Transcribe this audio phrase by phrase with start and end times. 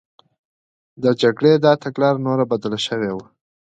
[1.03, 3.25] د جګړې دا تګلاره نوره بدله شوې وه